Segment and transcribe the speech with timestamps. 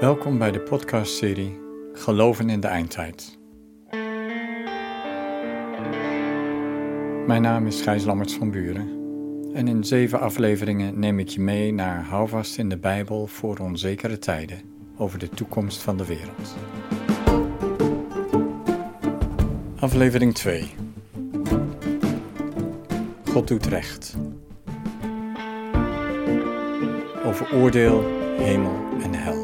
[0.00, 1.60] Welkom bij de podcastserie
[1.92, 3.38] Geloven in de Eindtijd.
[7.26, 8.88] Mijn naam is Gijs Lammerts van Buren
[9.54, 14.18] en in zeven afleveringen neem ik je mee naar Houvast in de Bijbel voor onzekere
[14.18, 14.60] tijden
[14.96, 16.56] over de toekomst van de wereld.
[19.78, 20.70] Aflevering 2
[23.24, 24.16] God doet recht.
[27.24, 28.04] Over oordeel,
[28.38, 29.39] hemel en hel.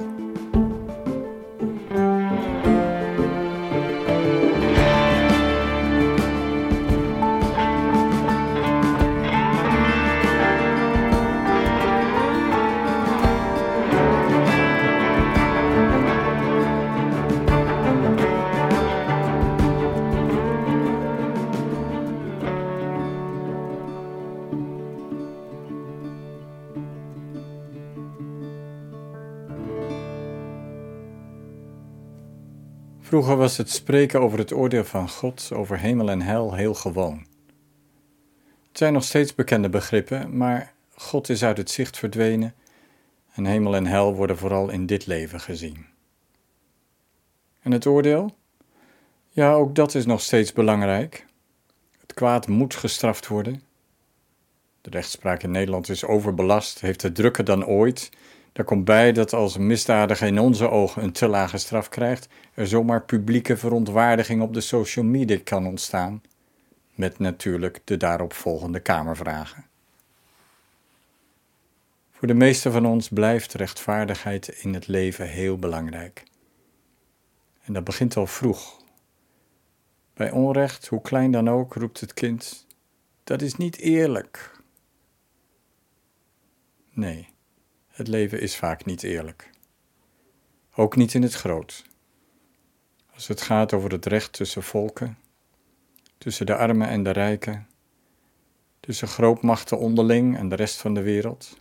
[33.17, 37.27] Vroeger was het spreken over het oordeel van God over hemel en hel heel gewoon.
[38.69, 42.55] Het zijn nog steeds bekende begrippen, maar God is uit het zicht verdwenen
[43.33, 45.87] en hemel en hel worden vooral in dit leven gezien.
[47.61, 48.37] En het oordeel?
[49.28, 51.27] Ja, ook dat is nog steeds belangrijk.
[52.00, 53.62] Het kwaad moet gestraft worden.
[54.81, 58.11] De rechtspraak in Nederland is overbelast, heeft het drukker dan ooit
[58.57, 62.29] daar komt bij dat als een misdadiger in onze ogen een te lage straf krijgt,
[62.55, 66.23] er zomaar publieke verontwaardiging op de social media kan ontstaan,
[66.95, 69.67] met natuurlijk de daaropvolgende kamervragen.
[72.11, 76.25] Voor de meesten van ons blijft rechtvaardigheid in het leven heel belangrijk.
[77.62, 78.83] En dat begint al vroeg.
[80.15, 82.67] Bij onrecht, hoe klein dan ook, roept het kind:
[83.25, 84.61] Dat is niet eerlijk.
[86.91, 87.34] Nee.
[87.97, 89.50] Het leven is vaak niet eerlijk.
[90.75, 91.84] Ook niet in het groot.
[93.14, 95.19] Als het gaat over het recht tussen volken,
[96.19, 97.66] tussen de armen en de rijken,
[98.81, 101.59] tussen grootmachten onderling en de rest van de wereld.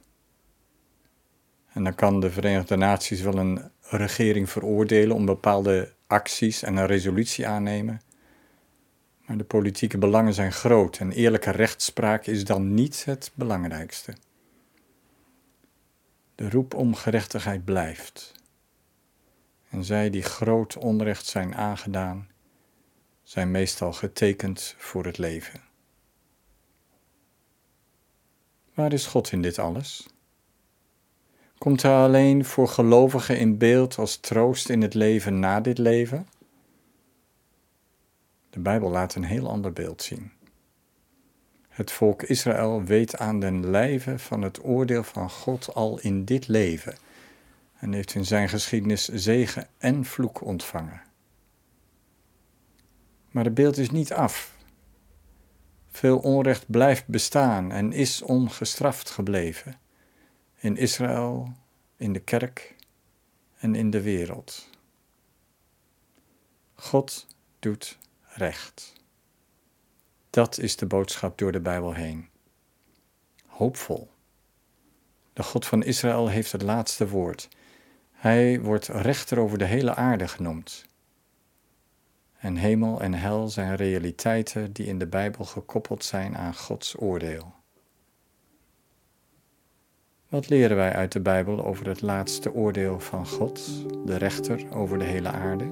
[1.73, 6.87] En dan kan de Verenigde Naties wel een regering veroordelen om bepaalde acties en een
[6.87, 8.01] resolutie aannemen.
[9.25, 14.13] Maar de politieke belangen zijn groot en eerlijke rechtspraak is dan niet het belangrijkste.
[16.35, 18.31] De roep om gerechtigheid blijft.
[19.69, 22.27] En zij die groot onrecht zijn aangedaan,
[23.23, 25.61] zijn meestal getekend voor het leven.
[28.73, 30.07] Waar is God in dit alles?
[31.57, 36.27] Komt hij alleen voor gelovigen in beeld als troost in het leven na dit leven?
[38.49, 40.31] De Bijbel laat een heel ander beeld zien.
[41.75, 46.47] Het volk Israël weet aan den lijve van het oordeel van God al in dit
[46.47, 46.97] leven
[47.79, 51.01] en heeft in zijn geschiedenis zegen en vloek ontvangen.
[53.31, 54.55] Maar het beeld is niet af.
[55.91, 59.79] Veel onrecht blijft bestaan en is ongestraft gebleven.
[60.55, 61.53] In Israël,
[61.95, 62.75] in de kerk
[63.57, 64.69] en in de wereld.
[66.75, 67.27] God
[67.59, 68.94] doet recht.
[70.35, 72.29] Dat is de boodschap door de Bijbel heen.
[73.45, 74.09] Hoopvol.
[75.33, 77.49] De God van Israël heeft het laatste woord.
[78.11, 80.85] Hij wordt rechter over de hele aarde genoemd.
[82.37, 87.53] En hemel en hel zijn realiteiten die in de Bijbel gekoppeld zijn aan Gods oordeel.
[90.29, 93.61] Wat leren wij uit de Bijbel over het laatste oordeel van God,
[94.05, 95.71] de rechter over de hele aarde?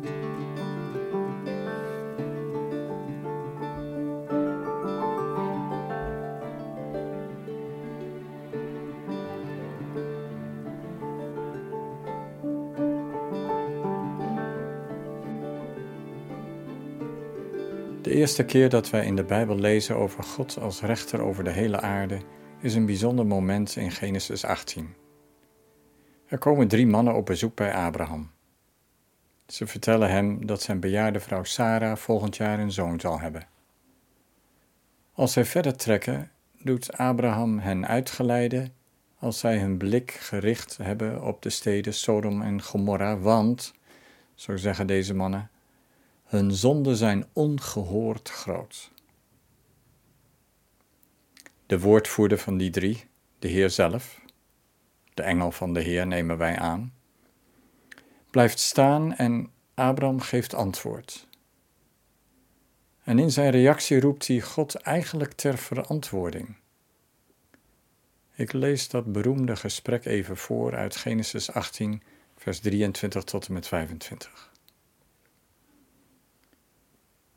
[18.23, 21.79] Eerste keer dat wij in de Bijbel lezen over God als rechter over de hele
[21.79, 22.21] aarde
[22.61, 24.95] is een bijzonder moment in Genesis 18.
[26.25, 28.31] Er komen drie mannen op bezoek bij Abraham.
[29.47, 33.47] Ze vertellen hem dat zijn bejaarde vrouw Sarah volgend jaar een zoon zal hebben.
[35.13, 36.31] Als zij verder trekken,
[36.61, 38.73] doet Abraham hen uitgeleiden
[39.19, 43.73] als zij hun blik gericht hebben op de steden Sodom en Gomorra, want,
[44.35, 45.49] zo zeggen deze mannen,
[46.33, 48.91] hun zonden zijn ongehoord groot.
[51.65, 53.03] De woordvoerder van die drie,
[53.39, 54.21] de Heer zelf,
[55.13, 56.93] de engel van de Heer nemen wij aan,
[58.29, 61.27] blijft staan en Abraham geeft antwoord.
[63.03, 66.55] En in zijn reactie roept hij God eigenlijk ter verantwoording.
[68.35, 72.03] Ik lees dat beroemde gesprek even voor uit Genesis 18,
[72.37, 74.52] vers 23 tot en met 25.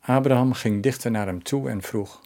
[0.07, 2.21] Abraham ging dichter naar hem toe en vroeg: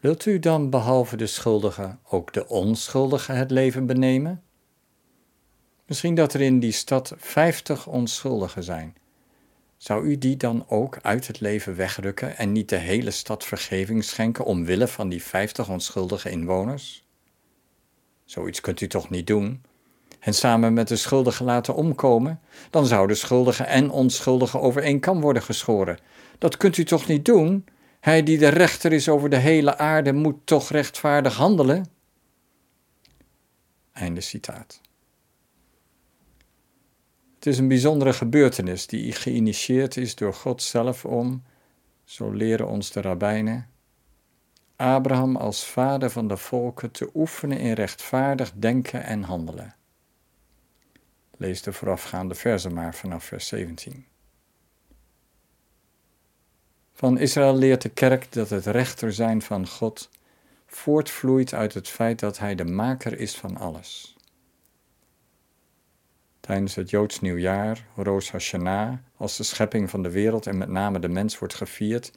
[0.00, 4.42] Wilt u dan behalve de schuldige ook de onschuldige het leven benemen?
[5.86, 8.96] Misschien dat er in die stad vijftig onschuldigen zijn.
[9.76, 14.04] Zou u die dan ook uit het leven wegrukken en niet de hele stad vergeving
[14.04, 17.04] schenken omwille van die vijftig onschuldige inwoners?
[18.24, 19.62] Zoiets kunt u toch niet doen?
[20.20, 22.40] En samen met de schuldigen laten omkomen?
[22.70, 25.98] Dan zouden schuldigen en onschuldigen over één kam worden geschoren.
[26.40, 27.64] Dat kunt u toch niet doen?
[28.00, 31.86] Hij die de rechter is over de hele aarde moet toch rechtvaardig handelen?
[33.92, 34.80] Einde citaat.
[37.34, 41.42] Het is een bijzondere gebeurtenis die geïnitieerd is door God zelf om,
[42.04, 43.68] zo leren ons de rabbijnen,
[44.76, 49.74] Abraham als vader van de volken te oefenen in rechtvaardig denken en handelen.
[51.36, 54.06] Lees de voorafgaande verzen maar vanaf vers 17.
[57.00, 60.08] Van Israël leert de kerk dat het rechter zijn van God
[60.66, 64.16] voortvloeit uit het feit dat Hij de maker is van alles.
[66.40, 70.98] Tijdens het Joods nieuwjaar, Rosh Hashanah, als de schepping van de wereld en met name
[70.98, 72.12] de mens wordt gevierd,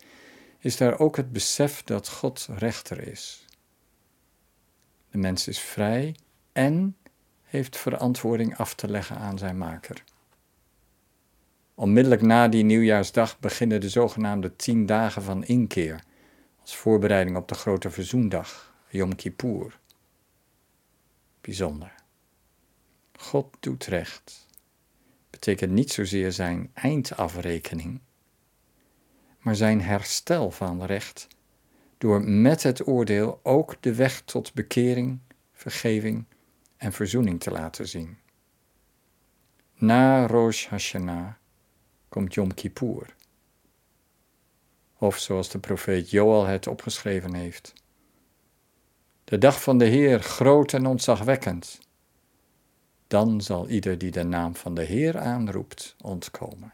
[0.60, 3.46] is daar ook het besef dat God rechter is.
[5.12, 6.16] De mens is vrij
[6.52, 6.98] en
[7.44, 10.04] heeft verantwoording af te leggen aan zijn maker.
[11.75, 16.04] Onmiddellijk na die nieuwjaarsdag beginnen de zogenaamde tien dagen van inkeer,
[16.62, 19.80] als voorbereiding op de grote verzoendag, Yom Kippur.
[21.42, 21.94] Bijzonder.
[23.14, 24.48] God doet recht.
[25.30, 28.00] Betekent niet zozeer zijn eindafrekening,
[29.40, 31.28] maar zijn herstel van recht,
[31.98, 35.20] door met het oordeel ook de weg tot bekering,
[35.54, 36.25] vergeving
[36.78, 38.18] en verzoening te laten zien.
[39.74, 41.34] Na Rosh Hashanah
[42.13, 43.15] komt Yom Kippur.
[44.98, 47.74] Of zoals de profeet Joel het opgeschreven heeft.
[49.24, 51.80] De dag van de Heer groot en ontzagwekkend.
[53.07, 56.74] Dan zal ieder die de naam van de Heer aanroept ontkomen.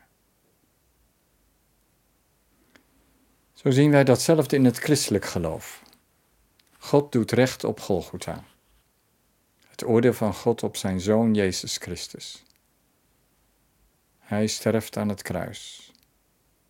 [3.53, 5.83] Zo zien wij datzelfde in het christelijk geloof.
[6.77, 8.44] God doet recht op Golgotha.
[9.68, 12.47] Het oordeel van God op zijn Zoon Jezus Christus.
[14.30, 15.92] Hij sterft aan het kruis,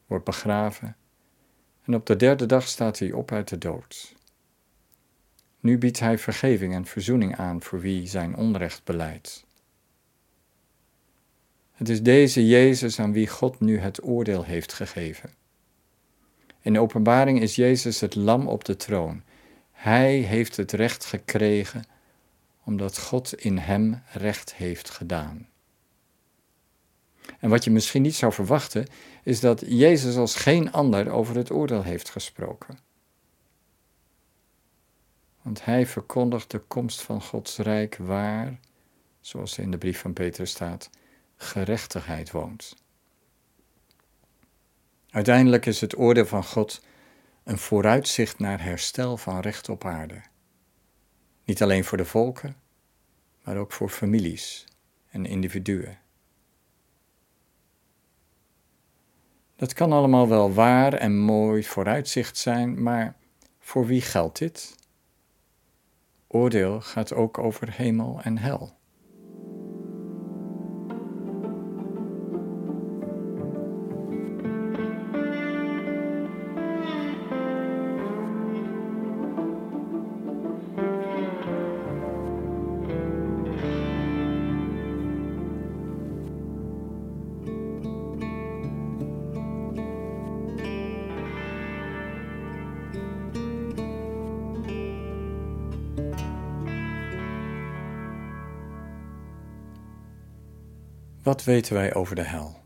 [0.06, 0.96] wordt begraven
[1.84, 4.16] en op de derde dag staat hij op uit de dood.
[5.60, 9.46] Nu biedt hij vergeving en verzoening aan voor wie zijn onrecht beleidt.
[11.72, 15.34] Het is deze Jezus aan wie God nu het oordeel heeft gegeven.
[16.62, 19.24] In de openbaring is Jezus het lam op de troon.
[19.72, 21.84] Hij heeft het recht gekregen
[22.64, 25.48] omdat God in hem recht heeft gedaan.
[27.40, 28.88] En wat je misschien niet zou verwachten,
[29.24, 32.80] is dat Jezus als geen ander over het oordeel heeft gesproken.
[35.42, 38.60] Want hij verkondigt de komst van Gods rijk waar,
[39.22, 40.90] zoals in de brief van Petrus staat,
[41.36, 42.76] gerechtigheid woont.
[45.10, 46.82] Uiteindelijk is het oordeel van God
[47.44, 50.22] een vooruitzicht naar herstel van recht op aarde.
[51.46, 52.56] Niet alleen voor de volken,
[53.44, 54.66] maar ook voor families
[55.10, 55.98] en individuen.
[59.60, 63.16] Dat kan allemaal wel waar en mooi vooruitzicht zijn, maar
[63.60, 64.76] voor wie geldt dit?
[66.28, 68.79] Oordeel gaat ook over hemel en hel.
[101.30, 102.60] Wat weten wij over de hel?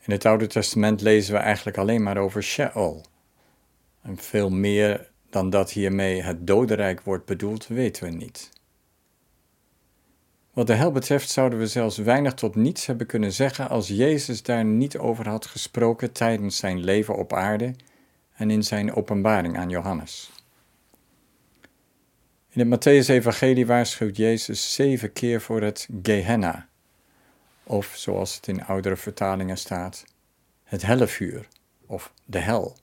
[0.00, 3.04] In het Oude Testament lezen we eigenlijk alleen maar over Sheol.
[4.02, 8.50] En veel meer dan dat hiermee het dodenrijk wordt bedoeld, weten we niet.
[10.52, 14.42] Wat de hel betreft zouden we zelfs weinig tot niets hebben kunnen zeggen als Jezus
[14.42, 17.74] daar niet over had gesproken tijdens zijn leven op aarde
[18.34, 20.30] en in zijn openbaring aan Johannes.
[22.50, 26.68] In het Matthäus-evangelie waarschuwt Jezus zeven keer voor het Gehenna,
[27.70, 30.04] of zoals het in oudere vertalingen staat,
[30.64, 31.48] het hellevuur
[31.86, 32.76] of de hel.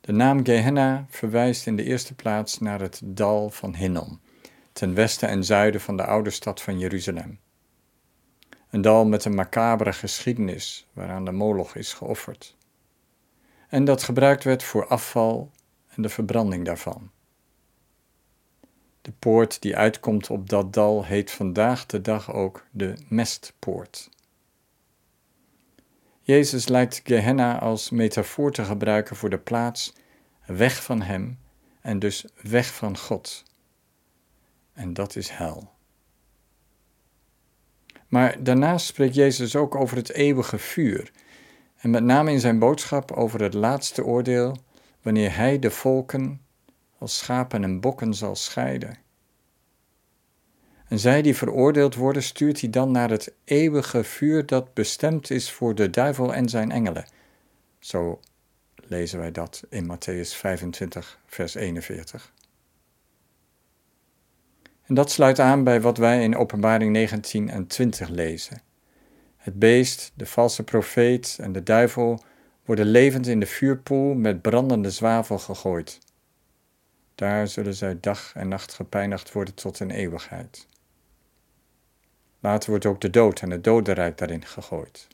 [0.00, 4.20] De naam Gehenna verwijst in de eerste plaats naar het dal van Hinnom,
[4.72, 7.38] ten westen en zuiden van de oude stad van Jeruzalem.
[8.70, 12.56] Een dal met een macabere geschiedenis waaraan de moloch is geofferd.
[13.68, 15.50] En dat gebruikt werd voor afval
[15.88, 17.10] en de verbranding daarvan.
[19.20, 24.10] Poort die uitkomt op dat dal heet vandaag de dag ook de mestpoort.
[26.20, 29.92] Jezus lijkt Gehenna als metafoor te gebruiken voor de plaats
[30.46, 31.38] weg van Hem
[31.80, 33.44] en dus weg van God.
[34.72, 35.70] En dat is hel.
[38.08, 41.12] Maar daarnaast spreekt Jezus ook over het eeuwige vuur.
[41.76, 44.56] En met name in zijn boodschap over het laatste oordeel,
[45.02, 46.40] wanneer hij de volken
[46.98, 48.98] als schapen en bokken zal scheiden.
[50.90, 55.50] En zij die veroordeeld worden, stuurt hij dan naar het eeuwige vuur dat bestemd is
[55.50, 57.04] voor de duivel en zijn engelen.
[57.78, 58.20] Zo
[58.74, 62.32] lezen wij dat in Matthäus 25, vers 41.
[64.86, 68.62] En dat sluit aan bij wat wij in Openbaring 19 en 20 lezen.
[69.36, 72.22] Het beest, de valse profeet en de duivel
[72.64, 75.98] worden levend in de vuurpoel met brandende zwavel gegooid.
[77.14, 80.68] Daar zullen zij dag en nacht gepijnigd worden tot een eeuwigheid.
[82.40, 85.08] Later wordt ook de dood en het dodenrijk daarin gegooid.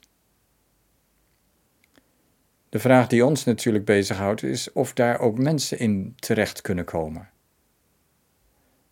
[2.69, 7.29] De vraag die ons natuurlijk bezighoudt is of daar ook mensen in terecht kunnen komen.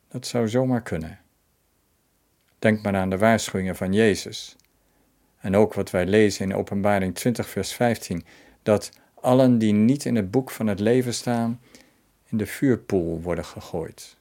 [0.07, 1.19] Dat zou zomaar kunnen.
[2.59, 4.55] Denk maar aan de waarschuwingen van Jezus.
[5.39, 8.25] En ook wat wij lezen in Openbaring 20, vers 15,
[8.63, 11.61] dat allen die niet in het boek van het leven staan,
[12.25, 14.17] in de vuurpoel worden gegooid.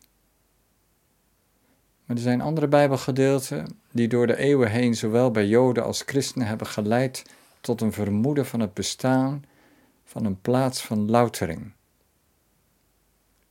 [2.05, 6.47] Maar er zijn andere Bijbelgedeelten die door de eeuwen heen zowel bij Joden als christenen
[6.47, 7.23] hebben geleid
[7.61, 9.45] tot een vermoeden van het bestaan
[10.05, 11.73] van een plaats van loutering.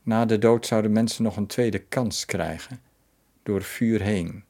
[0.01, 2.81] Na de dood zouden mensen nog een tweede kans krijgen,
[3.43, 4.43] door vuur heen.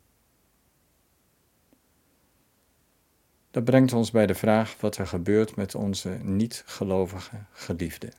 [3.51, 8.13] Dat brengt ons bij de vraag wat er gebeurt met onze niet-gelovige geliefden.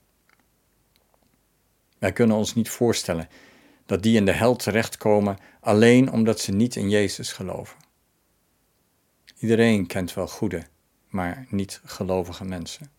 [1.98, 3.28] Wij kunnen ons niet voorstellen
[3.86, 7.76] dat die in de hel terechtkomen alleen omdat ze niet in Jezus geloven.
[9.38, 10.62] Iedereen kent wel goede,
[11.08, 12.90] maar niet gelovige mensen.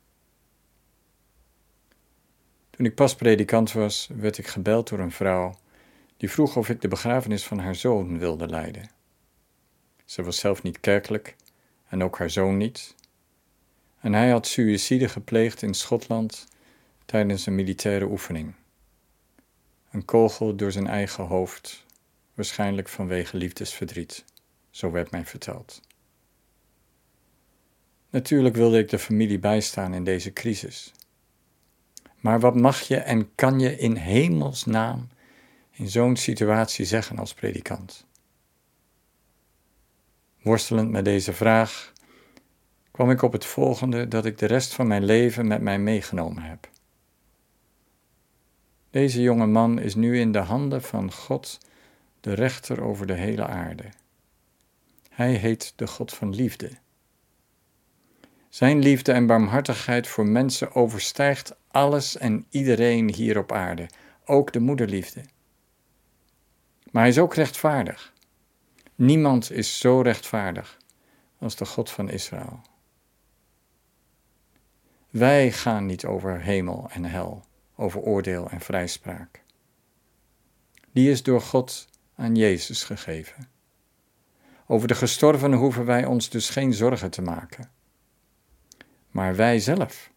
[2.70, 5.58] Toen ik pas predikant was, werd ik gebeld door een vrouw
[6.18, 8.90] die vroeg of ik de begrafenis van haar zoon wilde leiden.
[10.06, 11.36] Ze was zelf niet kerkelijk
[11.88, 12.96] en ook haar zoon niet.
[14.00, 16.48] En hij had suïcide gepleegd in Schotland
[17.06, 18.54] tijdens een militaire oefening.
[19.96, 21.86] Een kogel door zijn eigen hoofd,
[22.34, 24.26] waarschijnlijk vanwege liefdesverdriet,
[24.70, 25.82] zo werd mij verteld.
[28.10, 30.92] Natuurlijk wilde ik de familie bijstaan in deze crisis.
[32.20, 35.08] Maar wat mag je en kan je in hemelsnaam
[35.72, 38.06] in zo'n situatie zeggen als predikant?
[40.42, 41.94] Worstelend met deze vraag
[42.92, 46.44] kwam ik op het volgende dat ik de rest van mijn leven met mij meegenomen
[46.44, 46.74] heb.
[48.96, 51.60] Deze jonge man is nu in de handen van God,
[52.22, 53.84] de rechter over de hele aarde.
[55.10, 56.72] Hij heet de God van liefde.
[58.50, 63.90] Zijn liefde en barmhartigheid voor mensen overstijgt alles en iedereen hier op aarde,
[64.26, 65.22] ook de moederliefde.
[66.92, 68.14] Maar hij is ook rechtvaardig.
[68.96, 70.78] Niemand is zo rechtvaardig
[71.40, 72.62] als de God van Israël.
[75.10, 79.44] Wij gaan niet over hemel en hel, over oordeel en vrijspraak.
[80.92, 83.48] Die is door God aan Jezus gegeven.
[84.68, 87.72] Over de gestorvenen hoeven wij ons dus geen zorgen te maken.
[89.10, 90.12] Maar wij zelf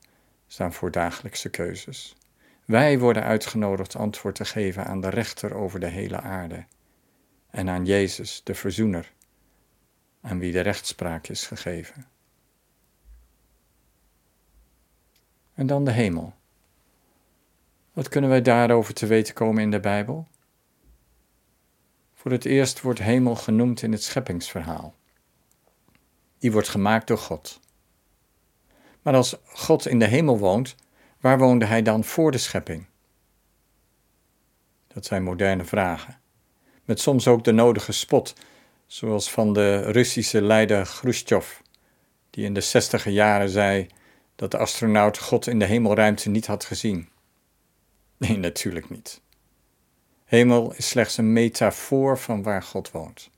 [0.46, 2.16] staan voor dagelijkse keuzes.
[2.64, 6.66] Wij worden uitgenodigd antwoord te geven aan de rechter over de hele aarde
[7.50, 9.12] en aan Jezus, de verzoener,
[10.20, 12.06] aan wie de rechtspraak is gegeven.
[15.54, 16.34] En dan de hemel.
[17.98, 20.28] Wat kunnen wij daarover te weten komen in de Bijbel?
[22.14, 24.94] Voor het eerst wordt hemel genoemd in het scheppingsverhaal.
[26.38, 27.60] Die wordt gemaakt door God.
[29.02, 30.74] Maar als God in de hemel woont,
[31.20, 32.86] waar woonde hij dan voor de schepping?
[34.86, 36.20] Dat zijn moderne vragen.
[36.84, 38.34] Met soms ook de nodige spot,
[38.86, 41.58] zoals van de Russische leider Khrushchev,
[42.30, 43.86] die in de zestiger jaren zei
[44.36, 47.08] dat de astronaut God in de hemelruimte niet had gezien.
[48.28, 49.20] Nee, natuurlijk niet.
[50.24, 53.30] Hemel is slechts een metafoor van waar God woont.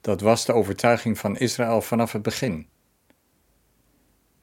[0.00, 2.68] Dat was de overtuiging van Israël vanaf het begin.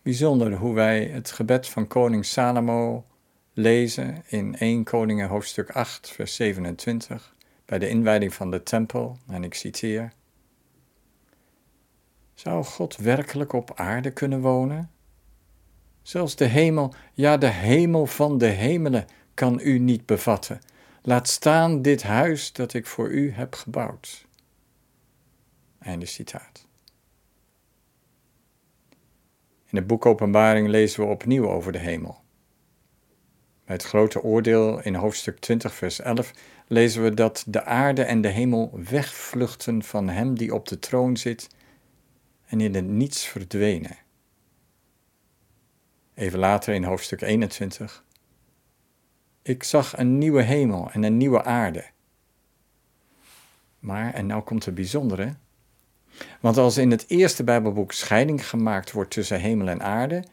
[0.02, 3.06] Bijzonder hoe wij het gebed van koning Salomo
[3.54, 9.44] lezen in 1 Koningen hoofdstuk 8 vers 27 bij de inwijding van de tempel, en
[9.44, 10.14] ik citeer:
[12.34, 14.92] Zou God werkelijk op aarde kunnen wonen?
[16.10, 20.60] Zelfs de hemel, ja, de hemel van de hemelen kan u niet bevatten.
[21.02, 24.26] Laat staan dit huis dat ik voor u heb gebouwd.
[25.80, 26.68] Einde citaat.
[29.66, 32.22] In het boek Openbaring lezen we opnieuw over de hemel.
[33.66, 36.32] Bij het grote oordeel in hoofdstuk 20, vers 11
[36.68, 41.18] lezen we dat de aarde en de hemel wegvluchten van hem die op de troon
[41.18, 41.48] zit
[42.46, 44.08] en in het niets verdwenen.
[46.20, 48.04] Even later in hoofdstuk 21.
[49.42, 51.86] Ik zag een nieuwe hemel en een nieuwe aarde.
[53.80, 55.36] Maar, en nou komt het bijzondere,
[56.40, 60.24] want als in het eerste Bijbelboek scheiding gemaakt wordt tussen hemel en aarde,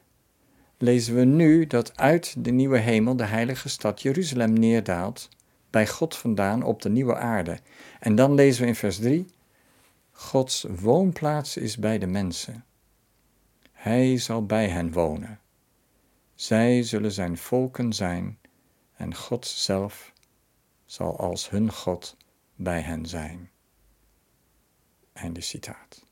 [0.78, 5.28] lezen we nu dat uit de nieuwe hemel de heilige stad Jeruzalem neerdaalt,
[5.70, 7.58] bij God vandaan op de nieuwe aarde.
[8.00, 9.26] En dan lezen we in vers 3:
[10.10, 12.64] Gods woonplaats is bij de mensen.
[13.72, 15.40] Hij zal bij hen wonen.
[16.36, 18.38] Zij zullen zijn volken zijn
[18.96, 20.12] en God zelf
[20.84, 22.16] zal als hun God
[22.54, 23.50] bij hen zijn.
[25.12, 26.04] Einde citaat.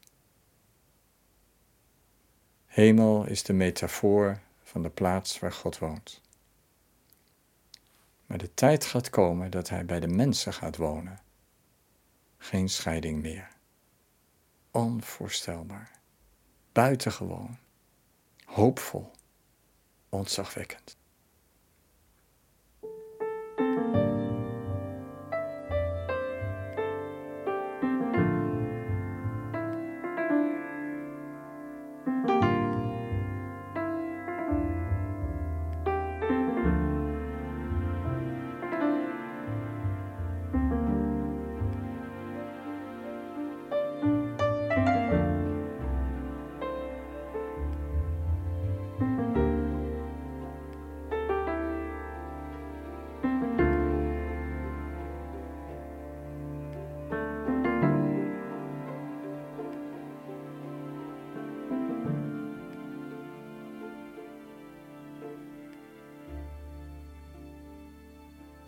[2.67, 6.21] Hemel is de metafoor van de plaats waar God woont.
[8.27, 11.23] Maar de tijd gaat komen dat Hij bij de mensen gaat wonen.
[12.37, 13.49] Geen scheiding meer.
[14.71, 15.91] Onvoorstelbaar.
[16.73, 17.59] Buitengewoon.
[18.45, 19.11] Hoopvol.
[20.15, 20.97] Ontzagwekkend.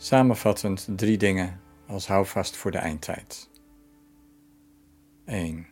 [0.07, 3.49] Samenvattend drie dingen als houvast voor de eindtijd.
[5.25, 5.67] 1.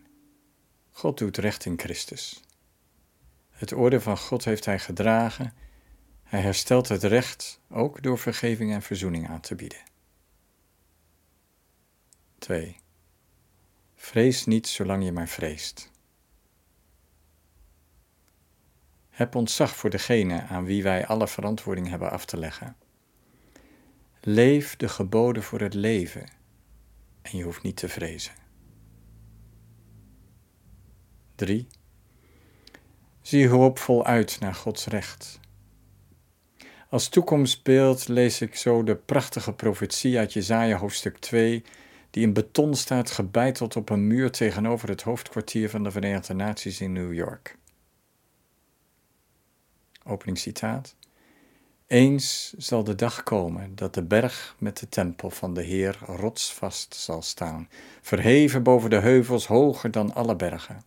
[0.90, 2.42] God doet recht in Christus.
[3.50, 5.54] Het orde van God heeft Hij gedragen.
[6.22, 9.82] Hij herstelt het recht ook door vergeving en verzoening aan te bieden.
[12.38, 12.76] 2.
[13.94, 15.90] Vrees niet zolang je maar vreest.
[19.10, 22.76] Heb ontzag voor degene aan wie wij alle verantwoording hebben af te leggen.
[24.26, 26.30] Leef de geboden voor het leven
[27.22, 28.32] en je hoeft niet te vrezen.
[31.34, 31.66] 3.
[33.20, 35.40] Zie hoopvol uit naar Gods recht.
[36.88, 41.64] Als toekomstbeeld lees ik zo de prachtige profetie uit Jesaja hoofdstuk 2,
[42.10, 46.80] die in beton staat gebeiteld op een muur tegenover het hoofdkwartier van de Verenigde Naties
[46.80, 47.58] in New York.
[50.04, 50.96] Openingscitaat.
[51.94, 56.94] Eens zal de dag komen dat de berg met de tempel van de Heer rotsvast
[56.94, 57.68] zal staan,
[58.00, 60.82] verheven boven de heuvels hoger dan alle bergen.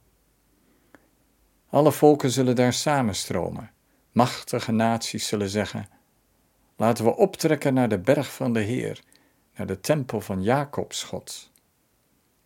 [1.70, 3.72] Alle volken zullen daar samenstromen,
[4.12, 5.90] machtige naties zullen zeggen:
[6.76, 9.04] Laten we optrekken naar de berg van de Heer,
[9.56, 11.52] naar de tempel van Jacobs God.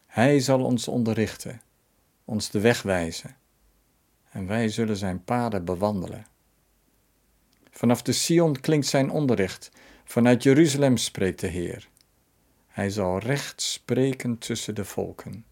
[0.05, 1.61] Hij zal ons onderrichten,
[2.25, 3.35] ons de weg wijzen,
[4.29, 6.30] en wij zullen zijn paden bewandelen.
[7.71, 9.71] Vanaf de Sion klinkt zijn onderricht.
[10.03, 11.89] Vanuit Jeruzalem spreekt de Heer.
[12.67, 15.45] Hij zal recht spreken tussen de volken.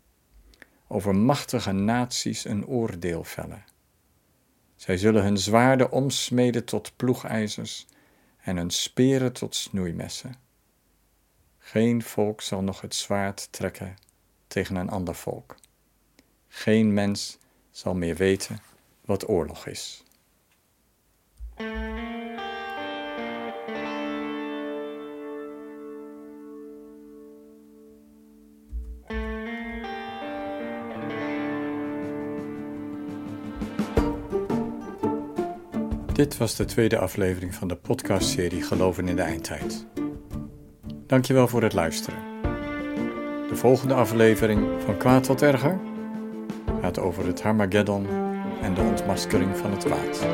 [0.88, 3.66] Over machtige naties een oordeel vellen.
[4.76, 7.88] Zij zullen hun zwaarden omsmeden tot ploegijzers
[8.42, 10.36] en hun speren tot snoeimessen.
[11.58, 13.96] Geen volk zal nog het zwaard trekken
[14.48, 15.56] tegen een ander volk.
[16.48, 17.38] Geen mens
[17.72, 18.60] zal meer weten
[19.06, 20.04] wat oorlog is.
[36.20, 39.86] Dit was de tweede aflevering van de podcastserie Geloven in de Eindtijd.
[41.08, 42.20] Dankjewel voor het luisteren.
[43.48, 45.80] De volgende aflevering van Kwaad tot Erger
[46.82, 48.08] gaat over het Harmageddon
[48.62, 50.26] en de ontmaskering van het kwaad.